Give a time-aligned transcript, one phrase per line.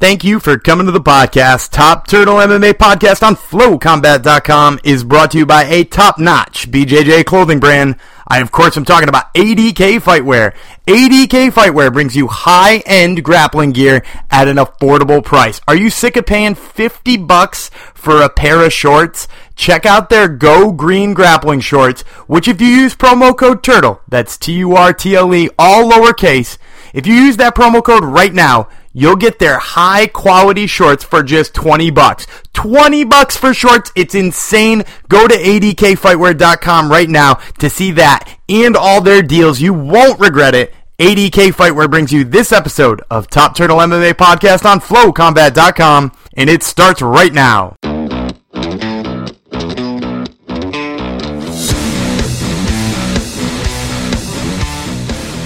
[0.00, 1.72] Thank you for coming to the podcast.
[1.72, 7.60] Top Turtle MMA podcast on flowcombat.com is brought to you by a top-notch BJJ clothing
[7.60, 7.96] brand.
[8.26, 10.54] I, of course, am talking about ADK Fightwear.
[10.86, 15.60] ADK Fightwear brings you high-end grappling gear at an affordable price.
[15.68, 19.28] Are you sick of paying 50 bucks for a pair of shorts?
[19.54, 24.38] Check out their Go Green grappling shorts, which if you use promo code TURTLE, that's
[24.38, 26.56] T-U-R-T-L-E, all lowercase,
[26.94, 31.22] if you use that promo code right now, you'll get their high quality shorts for
[31.22, 32.26] just 20 bucks.
[32.54, 33.92] 20 bucks for shorts.
[33.94, 34.84] It's insane.
[35.08, 39.60] Go to adkfightwear.com right now to see that and all their deals.
[39.60, 40.74] You won't regret it.
[40.98, 46.62] ADK Fightwear brings you this episode of Top Turtle MMA podcast on flowcombat.com and it
[46.62, 47.74] starts right now.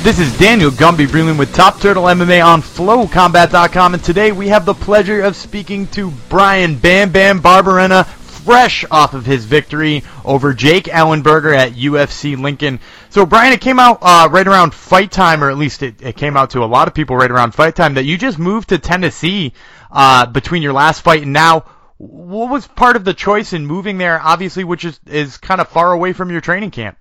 [0.04, 4.66] This is Daniel Gumby Vreeland with Top Turtle MMA on FlowCombat.com, and today we have
[4.66, 10.52] the pleasure of speaking to Bryan Bam Bam Barberena, fresh off of his victory over
[10.52, 12.80] Jake Ellenberger at UFC Lincoln.
[13.08, 16.16] So, Bryan, it came out uh, right around fight time, or at least it, it,
[16.16, 18.68] came out to a lot of people right around fight time, that you just moved
[18.68, 19.54] to Tennessee
[19.90, 21.64] uh, between your last fight and now.
[21.96, 25.68] What was part of the choice in moving there, obviously, which is, is kind of
[25.68, 26.98] far away from your training camp?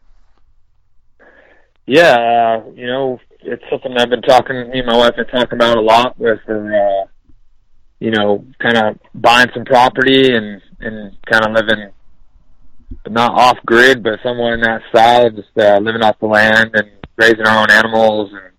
[1.86, 5.36] Yeah, uh, you know, it's something I've been talking, me and my wife have been
[5.36, 7.06] talking about a lot with, uh,
[8.00, 11.92] you know, kind of buying some property and, and kind of living
[13.09, 16.90] not off grid, but somewhere in that style, just, uh, living off the land and
[17.17, 18.53] raising our own animals and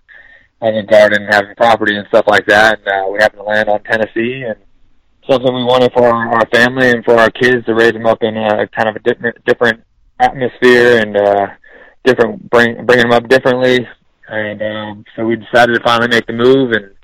[0.60, 2.78] having a garden, having property and stuff like that.
[2.80, 4.56] And, uh, we happen to land on Tennessee and
[5.30, 8.22] something we wanted for our, our family and for our kids to raise them up
[8.22, 9.82] in a kind of a different, different
[10.20, 11.46] atmosphere and, uh,
[12.04, 13.86] different, bring bringing them up differently,
[14.28, 16.94] and um, so we decided to finally make the move, and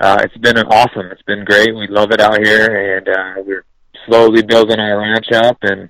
[0.00, 1.06] uh, it's been awesome.
[1.10, 1.74] It's been great.
[1.74, 3.64] We love it out here, and uh, we're
[4.06, 5.88] slowly building our ranch up, and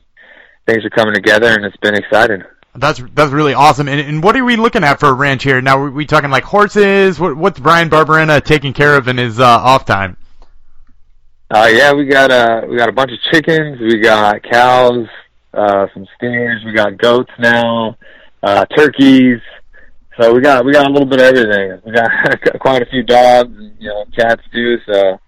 [0.67, 2.43] things are coming together, and it's been exciting.
[2.75, 3.89] That's that's really awesome.
[3.89, 5.61] And, and what are we looking at for a ranch here?
[5.61, 7.21] Now, are we talking like horses?
[7.21, 10.17] What, what's Bryan Barberena taking care of in his uh, off time?
[11.51, 13.79] Uh, yeah, we got uh, we got a bunch of chickens.
[13.79, 15.07] We got cows,
[15.53, 16.63] uh, some steers.
[16.65, 17.99] We got goats now
[18.43, 19.41] uh, turkeys.
[20.21, 21.81] So we got we got a little bit of everything.
[21.85, 22.11] We got
[22.61, 24.77] quite a few dogs, and, you know, cats too.
[24.87, 25.19] So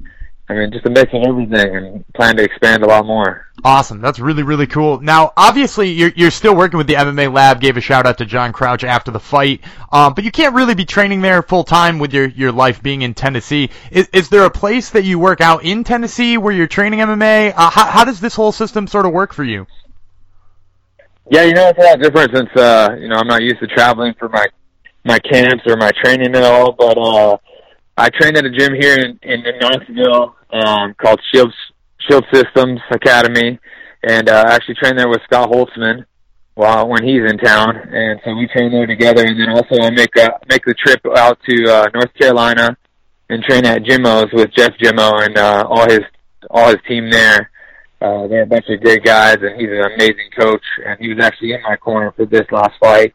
[0.47, 3.47] I mean, just a mix of everything, and plan to expand a lot more.
[3.65, 5.01] Awesome, that's really really cool.
[5.01, 7.63] Now, obviously, you're you're still working with the MMA Lab.
[7.63, 10.75] Gave a shout out to John Crouch after the fight, um, but you can't really
[10.75, 13.71] be training there full time with your your life being in Tennessee.
[13.91, 17.55] Is is there a place that you work out in Tennessee where you're training MMA?
[17.57, 19.67] Uh, how how does this whole system sort of work for you?
[21.31, 23.67] Yeah, you know, it's a lot different since, uh, you know, I'm not used to
[23.69, 24.47] traveling for my,
[25.07, 27.39] my camps or my training at all, but, uh,
[27.97, 31.53] I trained at a gym here in, in, in Knoxville, um, called Shield,
[32.07, 33.59] Shield Systems Academy,
[34.03, 36.05] and, uh, actually trained there with Scott Holtzman
[36.57, 39.91] while, when he's in town, and so we train there together, and then also I
[39.91, 42.77] make, a, make the trip out to, uh, North Carolina
[43.31, 46.03] and train at Jimmo's with Jeff Jimmo and, uh, all his,
[46.51, 47.51] all his team there
[48.05, 50.65] uh, they're a bunch of great guys, and he's an amazing coach.
[50.85, 53.15] And he was actually in my corner for this last fight,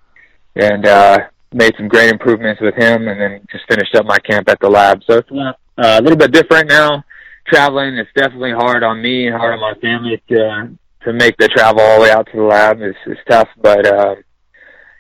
[0.56, 1.18] and uh,
[1.54, 4.70] made some great improvements with him, and then just finished up my camp at the
[4.70, 5.02] lab.
[5.06, 7.04] So it's uh, a little bit different now.
[7.48, 11.48] Traveling, it's definitely hard on me and hard on my family to to make the
[11.48, 12.82] travel all the way out to the lab.
[12.82, 14.16] It's, it's tough, but uh,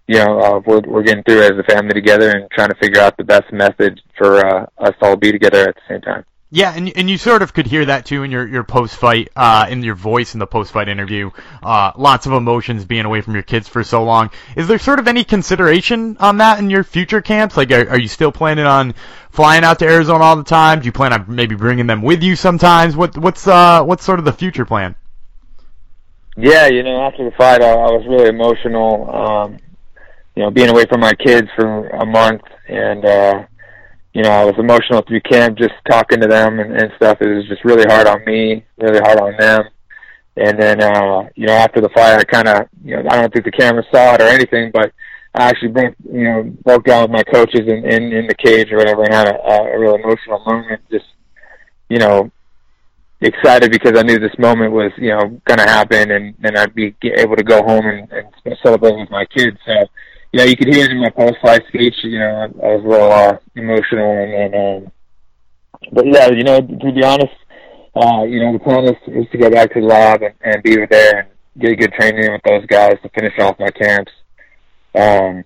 [0.07, 3.01] you know uh, we're we're getting through as a family together and trying to figure
[3.01, 6.23] out the best method for uh, us all be together at the same time.
[6.51, 9.29] Yeah, and and you sort of could hear that too in your your post fight,
[9.35, 11.29] uh, in your voice in the post fight interview.
[11.61, 14.31] Uh, lots of emotions being away from your kids for so long.
[14.55, 17.55] Is there sort of any consideration on that in your future camps?
[17.55, 18.95] Like, are, are you still planning on
[19.29, 20.79] flying out to Arizona all the time?
[20.79, 22.95] Do you plan on maybe bringing them with you sometimes?
[22.95, 24.95] What what's uh what's sort of the future plan?
[26.35, 29.07] Yeah, you know, after the fight, I, I was really emotional.
[29.15, 29.59] Um,
[30.35, 33.05] you know, being away from my kids for a month and.
[33.05, 33.45] uh
[34.13, 37.21] you know, I was emotional through camp, just talking to them and, and stuff.
[37.21, 39.69] It was just really hard on me, really hard on them.
[40.35, 43.31] And then, uh, you know, after the fight, I kind of, you know, I don't
[43.31, 44.91] think the camera saw it or anything, but
[45.35, 48.71] I actually broke, you know, broke down with my coaches in, in, in the cage
[48.71, 50.81] or whatever and had a, a real emotional moment.
[50.89, 51.05] Just,
[51.89, 52.31] you know,
[53.21, 56.73] excited because I knew this moment was, you know, going to happen and, and I'd
[56.73, 59.57] be able to go home and, and celebrate with my kids.
[59.65, 59.85] So,
[60.31, 61.95] you know, you could hear it in my post-fight speech.
[62.03, 64.91] You know, I, was a little uh, emotional, and, and um,
[65.91, 67.33] but yeah, you know, to be honest,
[67.95, 70.63] uh, you know, the plan is, is to go back to the lab and, and
[70.63, 71.29] be there and
[71.59, 74.11] get good training with those guys to finish off my camps.
[74.95, 75.43] Um,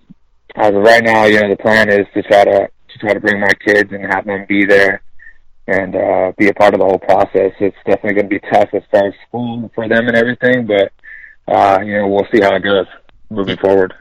[0.56, 3.20] as of right now, you know, the plan is to try to to try to
[3.20, 5.02] bring my kids and have them be there
[5.66, 7.52] and uh, be a part of the whole process.
[7.58, 10.92] It's definitely going to be tough as far as school for them and everything, but
[11.52, 12.86] uh, you know we'll see how it goes
[13.30, 13.94] moving forward.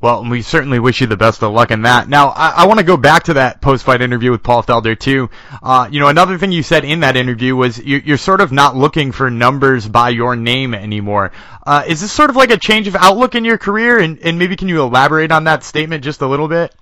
[0.00, 2.08] Well, we certainly wish you the best of luck in that.
[2.08, 5.28] Now, I, I want to go back to that post-fight interview with Paul Felder too.
[5.62, 8.50] Uh, you know, another thing you said in that interview was you, you're sort of
[8.50, 11.32] not looking for numbers by your name anymore.
[11.66, 13.98] Uh, is this sort of like a change of outlook in your career?
[13.98, 16.74] And, and maybe can you elaborate on that statement just a little bit?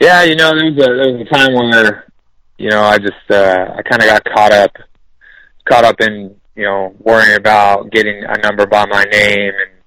[0.00, 2.10] Yeah, you know, there was a there was a time where,
[2.56, 4.76] you know, I just uh, I kind of got caught up,
[5.68, 9.77] caught up in you know worrying about getting a number by my name and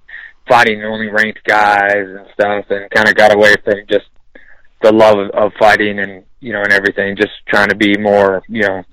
[0.52, 4.08] fighting only ranked guys and stuff, and kind of got away from just
[4.84, 7.16] the love of, of fighting and you know and everything.
[7.16, 8.84] Just trying to be more, you know,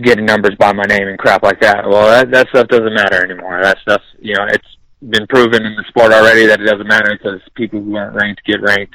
[0.00, 1.84] getting numbers by my name and crap like that.
[1.88, 3.60] Well, that that stuff doesn't matter anymore.
[3.60, 7.18] That stuff, you know, it's been proven in the sport already that it doesn't matter
[7.18, 8.94] because people who aren't ranked get ranked,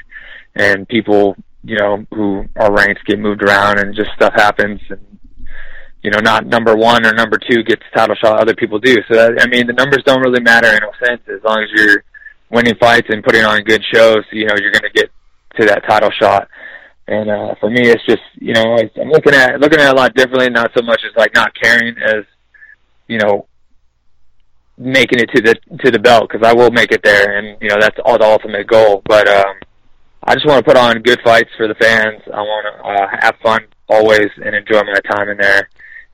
[0.56, 5.00] and people you know who are ranked get moved around, and just stuff happens and
[6.04, 8.40] you know, not number one or number two gets title shot.
[8.40, 8.96] Other people do.
[9.08, 11.70] So that, I mean, the numbers don't really matter in a sense as long as
[11.76, 12.04] you're
[12.50, 14.24] winning fights and putting on good shows.
[14.32, 15.12] You know, you're going to get
[15.60, 16.48] to that title shot.
[17.08, 19.98] And uh, for me, it's just you know, I'm looking at looking at it a
[19.98, 20.50] lot differently.
[20.50, 22.24] Not so much as like not caring as
[23.08, 23.48] you know
[24.78, 27.70] making it to the to the belt because I will make it there, and you
[27.70, 29.02] know that's all the ultimate goal.
[29.06, 29.56] But um,
[30.24, 32.22] I just want to put on good fights for the fans.
[32.34, 35.68] I want to uh, have fun always and enjoy my time in there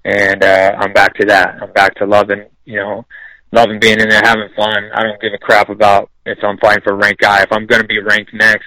[0.05, 1.57] and uh, I'm back to that.
[1.61, 3.05] I'm back to loving, you know,
[3.51, 4.89] loving being in there, having fun.
[4.93, 7.41] I don't give a crap about if I'm fighting for a ranked guy.
[7.43, 8.65] If I'm going to be ranked next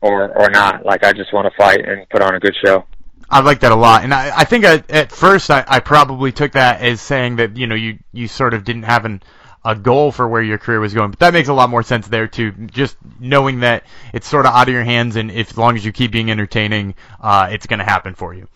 [0.00, 2.84] or or not, like I just want to fight and put on a good show.
[3.28, 6.30] I like that a lot, and I, I think I, at first I, I probably
[6.30, 9.22] took that as saying that you know you you sort of didn't have an
[9.66, 11.10] a goal for where your career was going.
[11.10, 12.52] But that makes a lot more sense there too.
[12.52, 13.82] Just knowing that
[14.12, 16.30] it's sort of out of your hands, and if as long as you keep being
[16.30, 18.46] entertaining, uh, it's going to happen for you.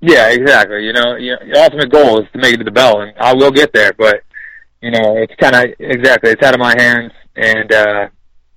[0.00, 0.84] Yeah, exactly.
[0.84, 3.14] You know, you know, your ultimate goal is to make it to the bell, and
[3.18, 3.92] I will get there.
[3.94, 4.22] But
[4.82, 8.08] you know, it's kind of exactly it's out of my hands, and uh,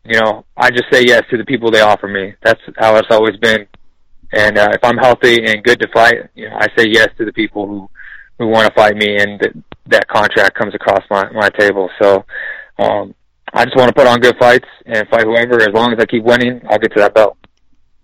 [0.06, 2.36] you know, I just say yes to the people they offer me.
[2.44, 3.68] That's how it's always been.
[4.34, 7.26] And uh, if I'm healthy and good to fight, you know, I say yes to
[7.26, 7.90] the people who
[8.40, 9.56] who want to fight me, and th-
[9.88, 11.90] that contract comes across my my table.
[12.02, 12.26] So.
[12.80, 13.16] um
[13.54, 15.62] I just want to put on good fights and fight whoever.
[15.62, 17.39] As long as I keep winning, I'll get to that belt.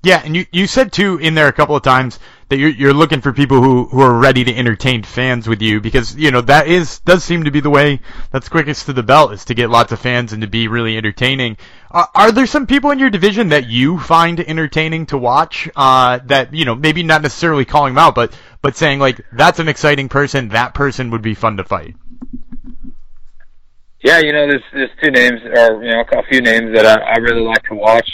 [0.06, 2.20] Yeah, and you, you said too in there a couple of times
[2.50, 5.82] that you're you're looking for people who, who are ready to entertain fans with you
[5.82, 8.00] because you know that is does seem to be the way
[8.30, 10.96] that's quickest to the belt is to get lots of fans and to be really
[10.96, 11.58] entertaining.
[11.90, 15.68] Uh, are there some people in your division that you find entertaining to watch?
[15.76, 19.58] Uh, that you know maybe not necessarily calling them out, but but saying like that's
[19.58, 21.96] an exciting person, that person would be fun to fight.
[24.04, 27.14] Yeah, you know, there's there's two names or you know a few names that I,
[27.14, 28.08] I really like to watch.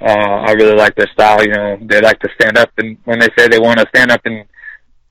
[0.00, 1.42] Uh, I really like their style.
[1.42, 4.12] You know, they like to stand up, and when they say they want to stand
[4.12, 4.44] up and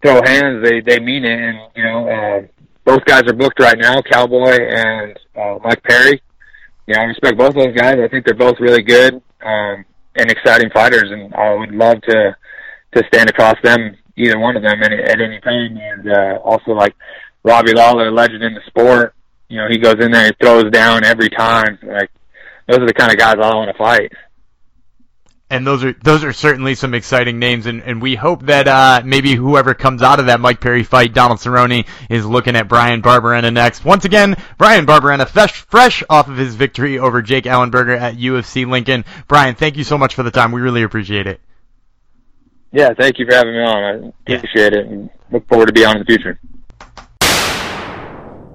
[0.01, 1.39] throw hands, they they mean it.
[1.39, 2.47] And you know, uh,
[2.85, 6.21] both guys are booked right now, Cowboy and uh, Mike Perry.
[6.87, 7.97] Yeah, I respect both those guys.
[8.01, 9.85] I think they're both really good um,
[10.15, 12.37] and exciting fighters, and I would love to
[12.95, 15.77] to stand across them, either one of them, at, at any time.
[15.77, 16.95] And uh, also like
[17.43, 19.13] Robbie Lawler, legend in the sport.
[19.49, 21.77] You know, he goes in there and throws down every time.
[21.83, 22.09] Like
[22.67, 24.13] those are the kind of guys I want to fight
[25.49, 29.01] and those are those are certainly some exciting names, and, and we hope that uh,
[29.05, 33.01] maybe whoever comes out of that Mike Perry fight, Donald Cerrone, is looking at Bryan
[33.01, 33.85] Barberena next.
[33.85, 38.67] Once again, Bryan Barberena fresh, fresh off of his victory over Jake Ellenberger at UFC
[38.67, 39.05] Lincoln.
[39.27, 40.51] Bryan, thank you so much for the time.
[40.51, 41.39] We really appreciate it.
[42.73, 43.83] Yeah, thank you for having me on.
[43.83, 44.79] I appreciate yeah.
[44.79, 46.39] it, and look forward to being on in the future.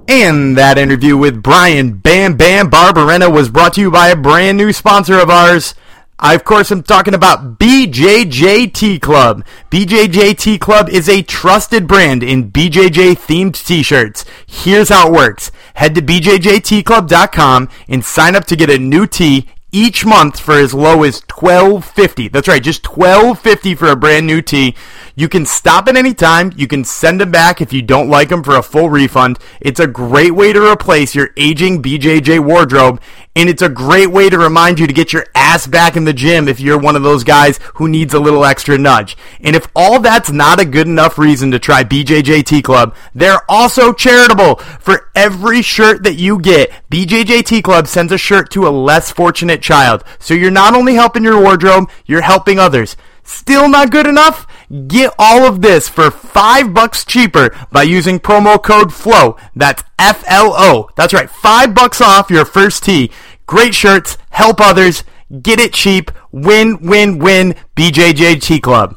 [0.08, 4.58] And that interview with Bryan Bam Bam Barberena was brought to you by a brand
[4.58, 5.74] new sponsor of ours.
[6.22, 9.44] I, of course, am talking about BJJT Club.
[9.72, 14.24] BJJT Club is a trusted brand in BJJ themed t-shirts.
[14.46, 15.50] Here's how it works.
[15.74, 20.72] Head to BJJTclub.com and sign up to get a new tee each month for as
[20.72, 22.28] low as twelve fifty.
[22.28, 24.76] That's right, just twelve fifty for a brand new tee.
[25.14, 26.52] You can stop at any time.
[26.56, 29.38] You can send them back if you don't like them for a full refund.
[29.60, 33.00] It's a great way to replace your aging BJJ wardrobe,
[33.36, 36.12] and it's a great way to remind you to get your ass back in the
[36.12, 39.16] gym if you're one of those guys who needs a little extra nudge.
[39.40, 43.92] And if all that's not a good enough reason to try BJJT Club, they're also
[43.92, 44.56] charitable.
[44.80, 49.60] For every shirt that you get, BJJT Club sends a shirt to a less fortunate
[49.60, 50.04] child.
[50.18, 52.96] So you're not only helping your wardrobe, you're helping others.
[53.24, 54.46] Still not good enough?
[54.86, 59.36] Get all of this for five bucks cheaper by using promo code FLOW.
[59.54, 60.88] That's F-L-O.
[60.96, 61.30] That's right.
[61.30, 63.10] Five bucks off your first tee.
[63.46, 64.18] Great shirts.
[64.30, 65.04] Help others.
[65.42, 66.10] Get it cheap.
[66.30, 67.54] Win, win, win.
[67.76, 68.96] BJJT Club.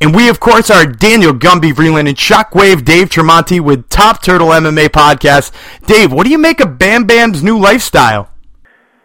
[0.00, 4.48] And we, of course, are Daniel Gumby Vreeland and Shockwave Dave Tremonti with Top Turtle
[4.48, 5.52] MMA Podcast.
[5.86, 8.28] Dave, what do you make of Bam Bam's new lifestyle?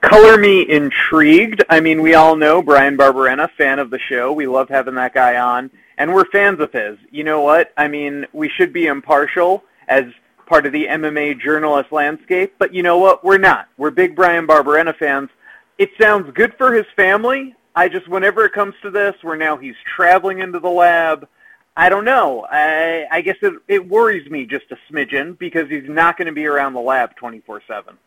[0.01, 1.63] Color me intrigued.
[1.69, 4.31] I mean, we all know Bryan Barberena, fan of the show.
[4.31, 6.97] We love having that guy on, and we're fans of his.
[7.11, 7.73] You know what?
[7.77, 10.05] I mean, we should be impartial as
[10.45, 13.25] part of the MMA journalist landscape, but you know what?
[13.25, 13.67] We're not.
[13.77, 15.29] We're big Bryan Barberena fans.
[15.77, 17.55] It sounds good for his family.
[17.75, 21.27] I just, whenever it comes to this, where now he's traveling into the lab,
[21.75, 22.45] I don't know.
[22.49, 26.33] I, I guess it, it worries me just a smidgen because he's not going to
[26.33, 27.97] be around the lab 24-7.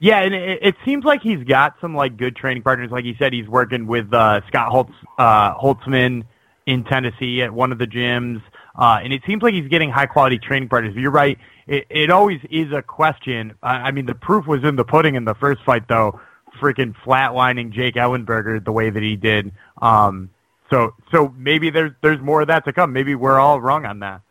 [0.00, 2.90] Yeah, and it, it seems like he's got some like good training partners.
[2.90, 6.24] Like he said, he's working with uh, Scott Holtz, uh, Holtzman
[6.66, 8.42] in Tennessee at one of the gyms,
[8.78, 10.94] uh, and it seems like he's getting high quality training partners.
[10.94, 13.54] You're right; it, it always is a question.
[13.62, 16.20] I, I mean, the proof was in the pudding in the first fight, though.
[16.60, 19.52] Freaking flatlining Jake Ellenberger the way that he did.
[19.80, 20.30] Um,
[20.70, 22.92] so, so maybe there's there's more of that to come.
[22.92, 24.22] Maybe we're all wrong on that.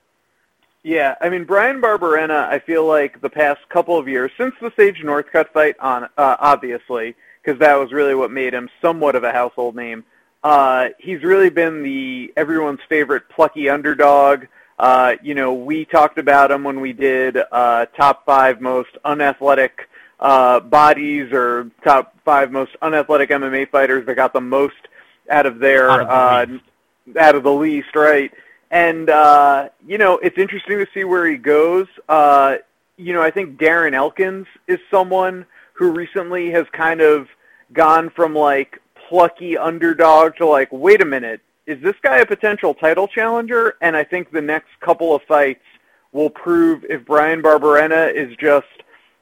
[0.88, 2.48] Yeah, I mean Bryan Barberena.
[2.48, 6.38] I feel like the past couple of years, since the Sage Northcutt fight, on uh,
[6.40, 7.14] obviously,
[7.44, 10.06] because that was really what made him somewhat of a household name.
[10.46, 14.46] Uh, he's really been the everyone's favorite plucky underdog.
[14.80, 19.90] Uh, you know, we talked about him when we did uh, top five most unathletic
[20.22, 24.88] uh, bodies or top five most unathletic MMA fighters that got the most
[25.30, 27.18] out of their Out of the uh, least.
[27.20, 28.32] out of the least, right?
[28.72, 31.88] And uh, you know, it's interesting to see where he goes.
[32.10, 32.58] Uh,
[32.98, 37.28] you know, I think Darren Elkins is someone who recently has kind of
[37.74, 42.74] gone from like plucky underdog to like, wait a minute, is this guy a potential
[42.74, 43.76] title challenger?
[43.82, 45.64] And I think the next couple of fights
[46.12, 48.66] will prove if Bryan Barberena is just,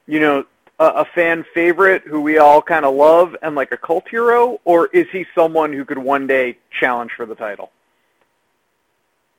[0.08, 0.46] you know,
[0.80, 4.60] a, a fan favorite who we all kind of love and like a cult hero,
[4.64, 7.72] or is he someone who could one day challenge for the title?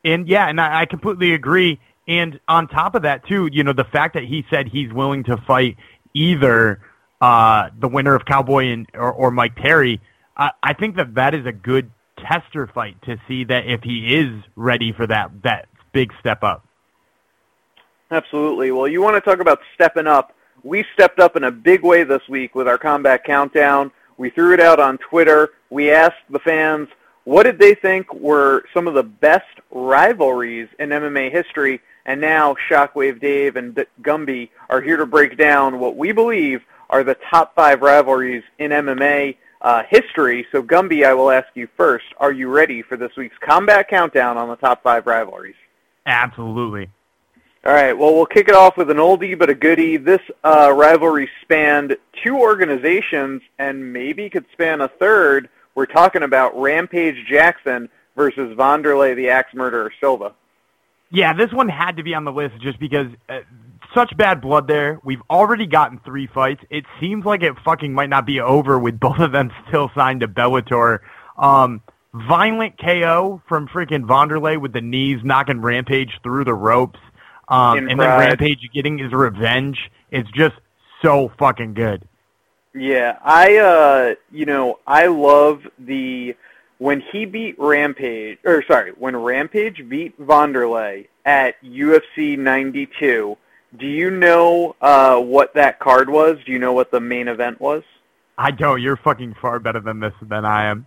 [0.06, 1.80] And yeah, and I, I completely agree.
[2.06, 5.24] And on top of that, too, you know, the fact that he said he's willing
[5.24, 5.76] to fight
[6.14, 6.80] either
[7.20, 10.00] uh, the winner of Cowboy and or, or Mike Perry,
[10.36, 14.14] I, I think that that is a good tester fight to see that if he
[14.14, 16.64] is ready for that that big step up.
[18.12, 18.70] Absolutely.
[18.70, 20.32] Well, you want to talk about stepping up.
[20.62, 23.90] We stepped up in a big way this week with our combat countdown.
[24.18, 25.50] We threw it out on Twitter.
[25.70, 26.88] We asked the fans
[27.26, 32.54] what did they think were some of the best rivalries in MMA history, and now
[32.70, 37.16] Shockwave Dave and D- Gumby are here to break down what we believe are the
[37.28, 40.46] top five rivalries in MMA uh, history.
[40.52, 44.36] So, Gumby, I will ask you first, are you ready for this week's combat countdown
[44.36, 45.56] on the top five rivalries?
[46.06, 46.88] Absolutely.
[47.64, 47.92] All right.
[47.92, 49.96] Well, we'll kick it off with an oldie but a goodie.
[49.96, 55.48] This uh, rivalry spanned two organizations and maybe could span a third.
[55.76, 60.34] We're talking about Rampage Jackson versus Wanderlei the Axe Murderer Silva.
[61.10, 63.40] Yeah, this one had to be on the list just because uh,
[63.94, 64.98] such bad blood there.
[65.04, 66.62] We've already gotten three fights.
[66.70, 70.20] It seems like it fucking might not be over with both of them still signed
[70.20, 71.00] to Bellator.
[71.36, 71.82] Um,
[72.14, 76.98] violent KO from freaking Wanderlei with the knees knocking Rampage through the ropes.
[77.48, 78.08] Um, and then.
[78.08, 79.90] Rampage getting his revenge.
[80.10, 80.54] It's just
[81.02, 82.08] so fucking good.
[82.76, 86.36] Yeah, I uh you know, I love the
[86.78, 93.36] when he beat Rampage or sorry, when Rampage beat Wanderlei at UFC 92.
[93.78, 96.36] Do you know uh what that card was?
[96.44, 97.82] Do you know what the main event was?
[98.36, 98.82] I don't.
[98.82, 100.86] You're fucking far better than this than I am.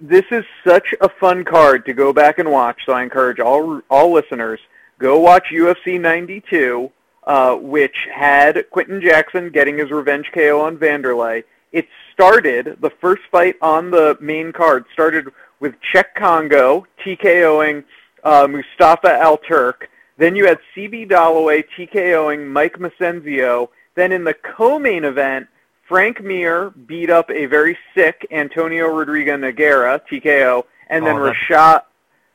[0.00, 3.80] This is such a fun card to go back and watch, so I encourage all
[3.88, 4.58] all listeners
[4.98, 6.90] go watch UFC 92
[7.24, 11.44] uh, which had Quinton Jackson getting his revenge KO on Wanderlei.
[11.72, 15.28] It started, the first fight on the main card started
[15.60, 17.84] with Cheick Kongo TKOing
[18.24, 19.88] uh, Mostapha Al-Turk.
[20.16, 23.68] Then you had CB Dollaway TKOing Mike Massenzio.
[23.94, 25.46] Then in the co-main event,
[25.88, 31.82] Frank Mir beat up a very sick Antonio Rodriguez Nogueira TKO, and then Oh, Rashad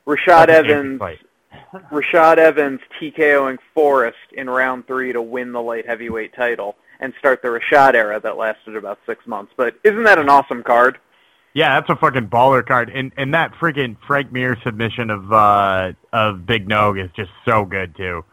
[0.05, 1.01] Rashad That's a epic Evans.
[1.91, 7.41] Rashad Evans TKOing Forrest in round three to win the light heavyweight title and start
[7.41, 9.51] the Rashad era that lasted about six months.
[9.55, 10.97] But isn't that an awesome card?
[11.53, 15.93] Yeah, that's a fucking baller card, and and that freaking Frank Mir submission of uh
[16.11, 18.25] of Big Nog is just so good too.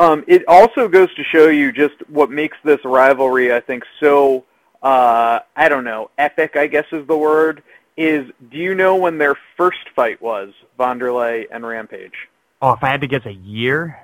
[0.00, 4.44] Um, it also goes to show you just what makes this rivalry, I think, so
[4.82, 6.56] uh, I don't know, epic.
[6.56, 7.62] I guess is the word.
[7.96, 12.28] Is do you know when their first fight was, Wanderlei and Rampage?
[12.62, 13.98] Oh, if I had to guess a year,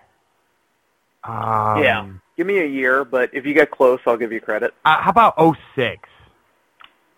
[1.23, 4.75] um, yeah, give me a year, but if you get close, I'll give you credit.
[4.85, 5.35] Uh, how about
[5.77, 6.09] 06?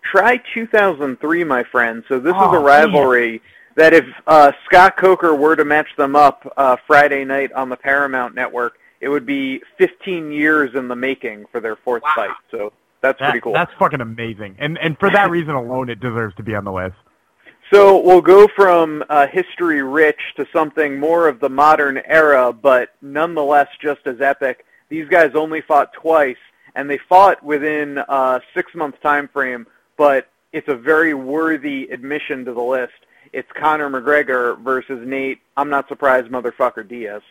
[0.03, 2.03] Try 2003, my friend.
[2.07, 3.41] So this is Oh, a rivalry
[3.75, 7.75] that if uh, Scott Coker were to match them up uh, Friday night on the
[7.77, 12.13] Paramount Network, it would be 15 years in the making for their fourth Wow.
[12.15, 12.35] fight.
[12.51, 13.53] So that's That- pretty cool.
[13.53, 14.57] That's fucking amazing.
[14.59, 16.95] And and for that reason alone, it deserves to be on the list.
[17.73, 22.89] So we'll go from uh, history rich to something more of the modern era, but
[23.01, 24.65] nonetheless just as epic.
[24.89, 26.35] These guys only fought twice,
[26.75, 32.53] and they fought within a six-month time frame, but it's a very worthy admission to
[32.53, 32.91] the list.
[33.31, 35.39] It's Conor McGregor versus Nate.
[35.55, 37.21] I'm not surprised, motherfucker Diaz.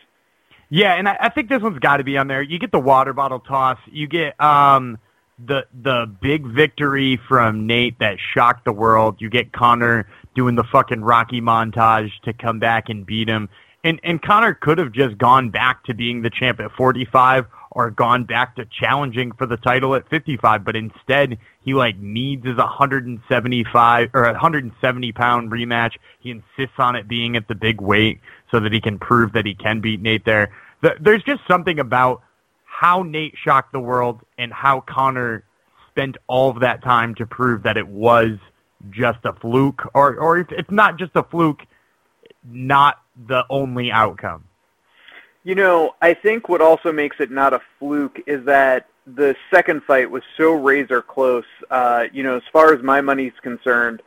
[0.71, 2.41] Yeah, and I, I think this one's got to be on there.
[2.41, 3.77] You get the water bottle toss.
[3.91, 4.97] You get um
[5.45, 9.17] the the big victory from Nate that shocked the world.
[9.19, 13.49] You get Conor doing the fucking Rocky montage to come back and beat him.
[13.83, 17.89] And and Conor could have just gone back to being the champ at 45 or
[17.89, 22.57] gone back to challenging for the title at 55, but instead he like needs his
[22.57, 25.93] 175 or 170 pound rematch.
[26.19, 28.19] He insists on it being at the big weight
[28.51, 30.53] so that he can prove that he can beat Nate there.
[30.83, 32.21] Th- There's just something about
[32.65, 35.43] how Nate shocked the world and how Conor
[35.89, 38.37] spent all of that time to prove that it was
[38.89, 41.65] just a fluke, or or if it's not just a fluke,
[42.49, 44.45] not the only outcome.
[45.43, 49.83] You know, I think what also makes it not a fluke is that the second
[49.83, 51.45] fight was so razor close.
[51.69, 54.01] Uh, you know, as far as my money's concerned,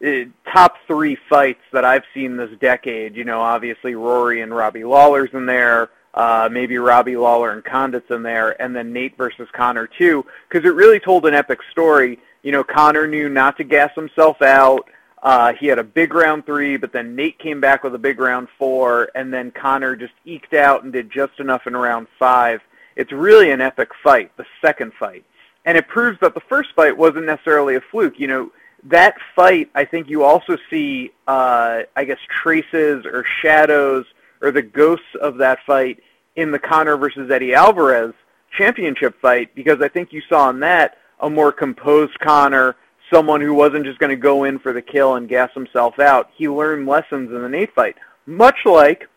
[0.00, 3.16] it, top three fights that I've seen this decade.
[3.16, 5.90] You know, obviously Rory and Robbie Lawler's in there.
[6.14, 10.68] Uh, maybe Robbie Lawler and Condit's in there, and then Nate versus Conor too, because
[10.68, 12.18] it really told an epic story.
[12.42, 14.88] You know, Conor knew not to gas himself out.
[15.22, 18.18] Uh, he had a big round three, but then Nate came back with a big
[18.18, 22.60] round four, and then Conor just eked out and did just enough in round five.
[22.96, 25.24] It's really an epic fight, the second fight.
[25.64, 28.18] And it proves that the first fight wasn't necessarily a fluke.
[28.18, 28.52] You know,
[28.84, 34.04] that fight, I think you also see, uh, I guess, traces or shadows
[34.40, 36.00] or the ghosts of that fight
[36.34, 38.12] in the Conor versus Eddie Alvarez
[38.58, 42.76] championship fight, because I think you saw in that a more composed Conor,
[43.12, 46.30] someone who wasn't just going to go in for the kill and gas himself out.
[46.34, 49.08] He learned lessons in the Nate fight, much like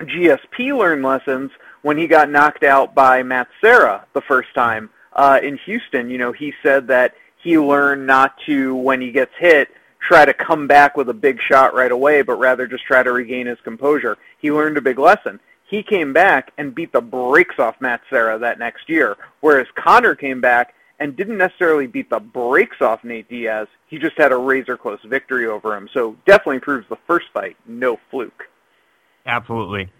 [0.00, 1.50] GSP learned lessons
[1.82, 6.10] when he got knocked out by Matt Serra the first time uh, in Houston.
[6.10, 9.68] You know, he said that he learned not to, when he gets hit,
[10.00, 13.12] try to come back with a big shot right away, but rather just try to
[13.12, 14.18] regain his composure.
[14.38, 15.40] He learned a big lesson.
[15.68, 20.14] He came back and beat the brakes off Matt Serra that next year, whereas Conor
[20.14, 23.68] came back and didn't necessarily beat the brakes off Nate Diaz.
[23.88, 25.88] He just had a razor close victory over him.
[25.92, 28.44] So definitely proves the first fight, no fluke.
[29.26, 29.90] Absolutely.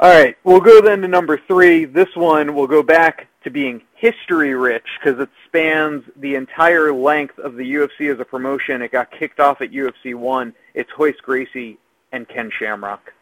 [0.00, 1.84] All right, we'll go then to number three.
[1.84, 7.38] This one will go back to being history rich because it spans the entire length
[7.38, 8.82] of the UFC as a promotion.
[8.82, 10.52] It got kicked off at UFC 1.
[10.74, 11.78] It's Royce Gracie
[12.10, 13.12] and Ken Shamrock.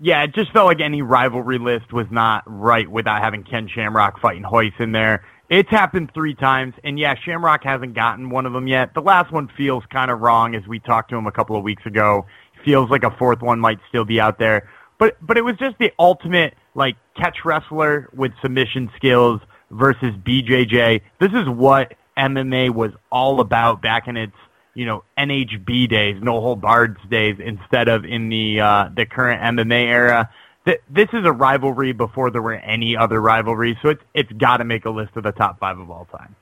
[0.00, 4.20] Yeah, it just felt like any rivalry list was not right without having Ken Shamrock
[4.20, 5.24] fighting Royce in there.
[5.50, 8.94] It's happened three times, and yeah, Shamrock hasn't gotten one of them yet.
[8.94, 11.62] The last one feels kind of wrong, as we talked to him a couple of
[11.62, 12.26] weeks ago.
[12.64, 15.76] Feels like a fourth one might still be out there, but but it was just
[15.78, 21.02] the ultimate like catch wrestler with submission skills versus BJJ.
[21.20, 24.36] This is what MMA was all about back in its
[24.74, 29.42] you know NHB days, no hold barred days, instead of in the uh, the current
[29.42, 30.30] MMA era.
[30.64, 34.58] Th- This is a rivalry before there were any other rivalries, so it's it's got
[34.58, 36.34] to make a list of the top five of all time.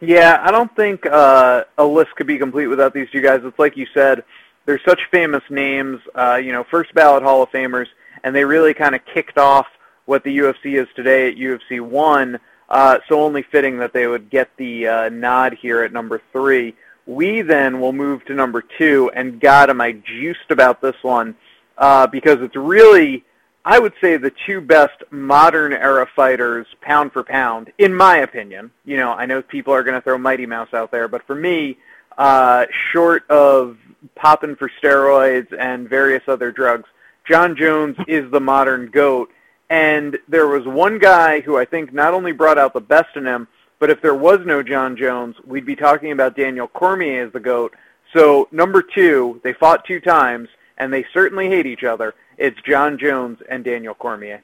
[0.00, 3.40] Yeah, I don't think uh, a list could be complete without these two guys.
[3.44, 4.24] It's like you said,
[4.66, 7.86] they're such famous names, uh, you know, first ballot Hall of Famers,
[8.22, 9.66] and they really kind of kicked off
[10.04, 14.28] what the UFC is today at UFC 1, uh, so only fitting that they would
[14.28, 16.74] get the uh, nod here at number three.
[17.06, 21.36] We then will move to number two, and God, am I juiced about this one,
[21.78, 23.24] uh, because it's really,
[23.64, 28.70] I would say, the two best modern era fighters, pound for pound, in my opinion.
[28.84, 31.34] You know, I know people are going to throw Mighty Mouse out there, but for
[31.34, 31.78] me,
[32.18, 33.76] uh, short of
[34.14, 36.88] popping for steroids and various other drugs,
[37.24, 39.30] Jon Jones is the modern GOAT.
[39.68, 43.26] And there was one guy who I think not only brought out the best in
[43.26, 47.32] him, but if there was no Jon Jones, we'd be talking about Daniel Cormier as
[47.32, 47.74] the GOAT.
[48.14, 52.14] So number two, they fought two times, and they certainly hate each other.
[52.38, 54.42] It's Jon Jones and Daniel Cormier.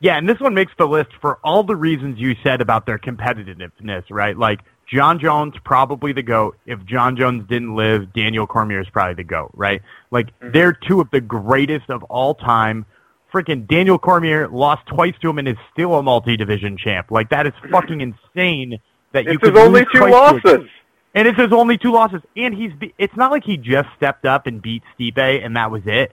[0.00, 2.98] Yeah, and this one makes the list for all the reasons you said about their
[2.98, 4.36] competitiveness, right?
[4.36, 4.60] Like
[4.92, 6.58] Jon Jones probably the goat.
[6.66, 9.80] If Jon Jones didn't live, Daniel Cormier is probably the goat, right?
[10.10, 10.52] Like mm-hmm.
[10.52, 12.84] they're two of the greatest of all time.
[13.32, 17.12] Freaking Daniel Cormier lost twice to him and is still a multi-division champ.
[17.12, 18.80] Like that is fucking insane
[19.12, 20.68] that you could his only two twice to a- losses.
[21.14, 22.22] And it's his only two losses.
[22.36, 25.70] And he's be- it's not like he just stepped up and beat Stipe and that
[25.70, 26.12] was it.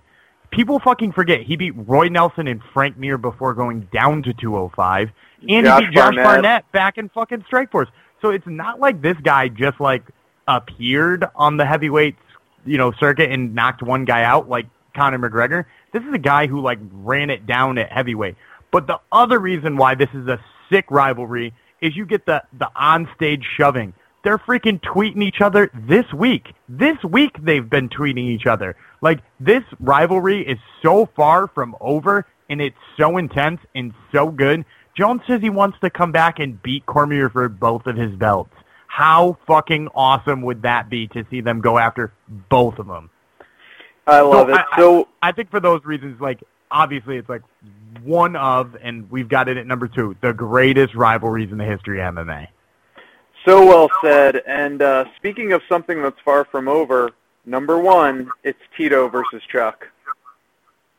[0.51, 5.11] People fucking forget he beat Roy Nelson and Frank Mir before going down to 205,
[5.47, 6.23] and Josh he beat Josh Barnett.
[6.23, 7.87] Barnett back in fucking Strikeforce.
[8.21, 10.03] So it's not like this guy just like
[10.47, 12.15] appeared on the heavyweight,
[12.65, 15.65] you know, circuit and knocked one guy out like Conor McGregor.
[15.93, 18.35] This is a guy who like ran it down at heavyweight.
[18.71, 20.39] But the other reason why this is a
[20.71, 23.93] sick rivalry is you get the the on-stage shoving.
[24.23, 26.53] They're freaking tweeting each other this week.
[26.67, 28.75] This week they've been tweeting each other.
[29.01, 34.65] Like this rivalry is so far from over and it's so intense and so good.
[34.97, 38.53] Jones says he wants to come back and beat Cormier for both of his belts.
[38.87, 42.11] How fucking awesome would that be to see them go after
[42.49, 43.09] both of them?
[44.07, 44.55] I love it.
[44.55, 47.43] I- So I think for those reasons, like obviously it's like
[48.03, 52.01] one of, and we've got it at number two, the greatest rivalries in the history
[52.01, 52.47] of MMA.
[53.45, 54.41] So well said.
[54.47, 57.11] And uh, speaking of something that's far from over,
[57.45, 59.87] number one, it's Tito versus Chuck.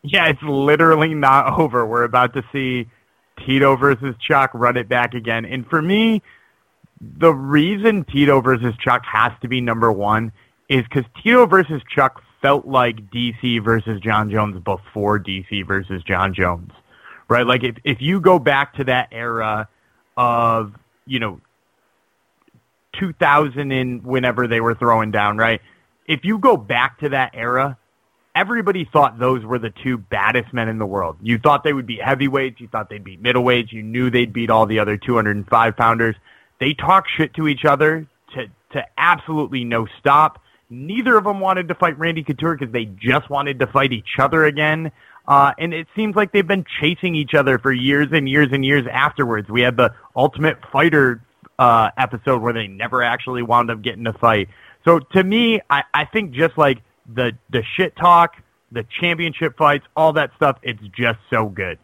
[0.03, 1.87] Yeah, it's literally not over.
[1.87, 2.88] We're about to see
[3.46, 5.44] Tito versus Chuck run it back again.
[5.44, 6.22] And for me,
[7.00, 10.33] the reason Tito versus Chuck has to be number one
[10.68, 16.35] is because Tito versus Chuck felt like DC versus Jon Jones before DC versus Jon
[16.35, 16.70] Jones,
[17.29, 17.46] right?
[17.46, 19.68] Like if if you go back to that era
[20.16, 20.74] of
[21.07, 21.40] you know
[22.98, 25.61] 2000 and whenever they were throwing down, right?
[26.07, 27.79] If you go back to that era,
[28.35, 31.16] everybody thought those were the two baddest men in the world.
[31.22, 32.61] You thought they would beat heavyweights.
[32.61, 33.72] You thought they'd beat middleweights.
[33.72, 36.16] You knew they'd beat all the other 205 pounders.
[36.59, 40.42] They talk shit to each other to, to absolutely no stop.
[40.68, 44.18] Neither of them wanted to fight Randy Couture because they just wanted to fight each
[44.18, 44.92] other again.
[45.26, 48.64] Uh, and it seems like they've been chasing each other for years and years and
[48.64, 49.48] years afterwards.
[49.48, 51.22] We had the Ultimate Fighter
[51.61, 54.49] uh, episode where they never actually wound up getting a fight.
[54.85, 56.79] So to me, I, I think just like
[57.14, 58.37] the the shit talk,
[58.73, 61.79] the championship fights, all that stuff, it's just so good.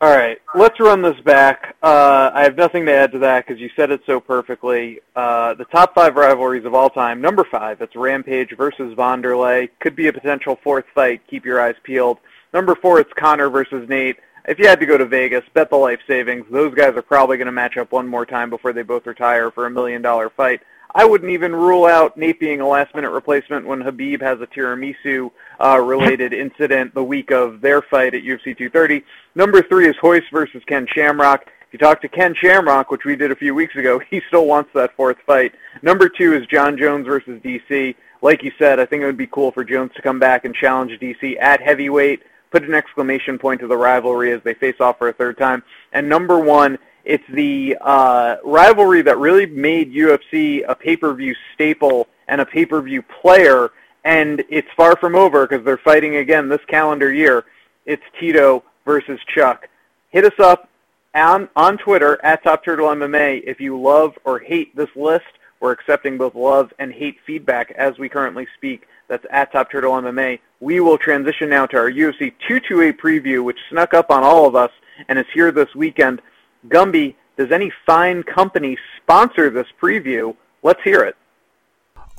[0.00, 1.74] All right, let's run this back.
[1.82, 5.00] Uh, I have nothing to add to that because you said it so perfectly.
[5.16, 7.20] Uh, the top five rivalries of all time.
[7.20, 9.68] Number five, it's Rampage versus Wanderlei.
[9.80, 11.22] Could be a potential fourth fight.
[11.28, 12.18] Keep your eyes peeled.
[12.54, 14.18] Number four, it's Conor versus Nate.
[14.48, 16.46] If you had to go to Vegas, bet the life savings.
[16.50, 19.50] Those guys are probably going to match up one more time before they both retire
[19.50, 20.62] for a million dollar fight.
[20.94, 24.46] I wouldn't even rule out Nate being a last minute replacement when Khabib has a
[24.46, 25.30] tiramisu
[25.60, 29.04] uh, related incident the week of their fight at UFC 230.
[29.34, 31.42] Number three is Royce versus Ken Shamrock.
[31.42, 34.46] If you talk to Ken Shamrock, which we did a few weeks ago, he still
[34.46, 35.52] wants that fourth fight.
[35.82, 37.94] Number two is Jon Jones versus DC.
[38.22, 40.54] Like you said, I think it would be cool for Jones to come back and
[40.54, 44.98] challenge DC at heavyweight, put an exclamation point to the rivalry as they face off
[44.98, 45.62] for a third time.
[45.92, 52.40] And number one, it's the uh, rivalry that really made UFC a pay-per-view staple and
[52.40, 53.70] a pay-per-view player,
[54.04, 57.44] and it's far from over because they're fighting again this calendar year.
[57.86, 59.68] It's Tito versus Chuck.
[60.10, 60.68] Hit us up
[61.14, 65.24] on, on Twitter at Top Turtle MMA if you love or hate this list.
[65.60, 68.86] We're accepting both love and hate feedback as we currently speak.
[69.08, 70.38] That's at Top Turtle MMA.
[70.60, 74.56] We will transition now to our UFC 228 preview, which snuck up on all of
[74.56, 74.70] us
[75.08, 76.20] and is here this weekend.
[76.66, 80.34] Gumby, does any fine company sponsor this preview?
[80.64, 81.16] Let's hear it.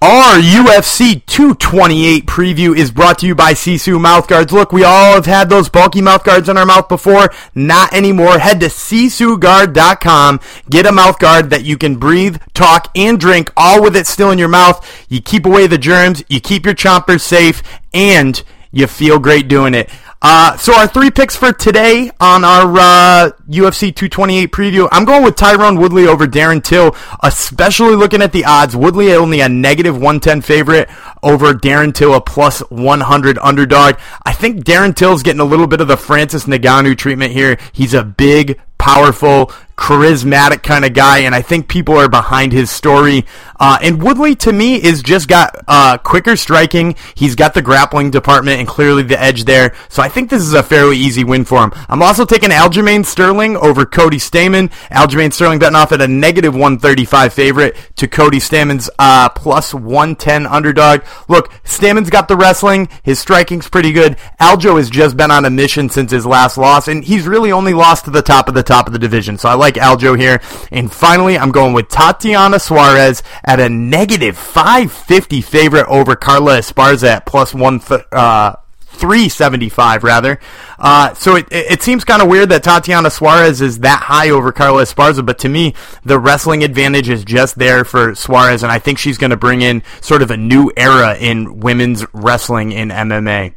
[0.01, 4.53] Our UFC 228 preview is brought to you by Sisu Mouthguards.
[4.53, 7.33] Look, we all have had those bulky mouthguards in our mouth before.
[7.53, 8.39] Not anymore.
[8.39, 10.39] Head to SisuGuard.com.
[10.69, 14.39] Get a mouthguard that you can breathe, talk, and drink all with it still in
[14.39, 15.05] your mouth.
[15.09, 17.62] You keep away the germs, you keep your chompers safe,
[17.93, 19.89] and you feel great doing it.
[20.21, 25.23] Uh, so our three picks for today on our uh, UFC 228 preview, I'm going
[25.23, 28.75] with Tyrone Woodley over Darren Till, especially looking at the odds.
[28.75, 30.89] Woodley only a negative 110 favorite
[31.23, 33.95] over Darren Till, a plus 100 underdog.
[34.25, 37.58] I think Darren Till's getting a little bit of the Francis Ngannou treatment here.
[37.71, 42.69] He's a big, powerful, charismatic kind of guy, and I think people are behind his
[42.69, 43.25] story.
[43.57, 46.95] Uh, and Woodley, to me, is just got uh, quicker striking.
[47.15, 49.73] He's got the grappling department and clearly the edge there.
[49.87, 51.71] So I think this is a fairly easy win for him.
[51.87, 54.69] I'm also taking Aljamain Sterling over Cody Stamann.
[54.91, 60.45] Aljamain Sterling betting off at a negative 135 favorite to Cody Stamann's uh, plus 110
[60.45, 61.03] underdog.
[61.29, 62.89] Look, Stamann's got the wrestling.
[63.03, 64.17] His striking's pretty good.
[64.41, 67.73] Aljo has just been on a mission since his last loss, and he's really only
[67.73, 69.37] lost to the top of the top of the division.
[69.37, 70.41] So I like Aljo here.
[70.71, 77.08] And finally, I'm going with Tatiana Suarez at a negative 550 favorite over Carla Esparza
[77.08, 78.55] at plus one th- uh,
[78.99, 80.39] 375 rather.
[80.77, 84.51] Uh, so it, it seems kind of weird that Tatiana Suarez is that high over
[84.51, 88.79] Carla Esparza, but to me, the wrestling advantage is just there for Suarez, and I
[88.79, 92.89] think she's going to bring in sort of a new era in women's wrestling in
[92.89, 93.53] MMA.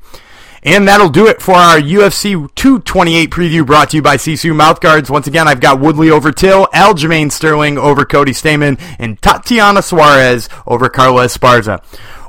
[0.64, 5.10] And that'll do it for our UFC 228 preview brought to you by Sisu Mouthguards.
[5.10, 10.48] Once again, I've got Woodley over Till, Aljamain Sterling over Cody Stamann, and Tatiana Suarez
[10.64, 11.82] over Carla Esparza.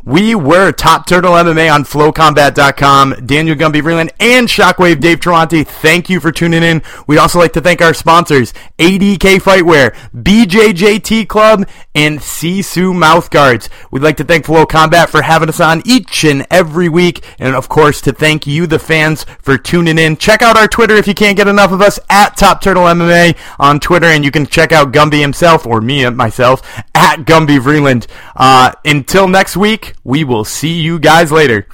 [0.06, 3.26] We were Top Turtle MMA on FlowCombat.com.
[3.26, 6.82] Daniel Gumby Vreeland and Shockwave Dave Trawante, thank you for tuning in.
[7.08, 13.70] We'd also like to thank our sponsors, ADK Fightwear, BJJT Club, and Sisu Mouthguards.
[13.92, 17.56] We'd like to thank Flow Combat for having us on each and every week, and
[17.56, 20.18] of course to thank you, the fans, for tuning in.
[20.18, 23.38] Check out our Twitter if you can't get enough of us, at Top Turtle MMA
[23.58, 26.62] on Twitter, and you can check out Gumby himself, or me myself,
[26.94, 28.06] at Gumby Vreeland.
[28.36, 31.68] Uh, until next week, we will see you guys later.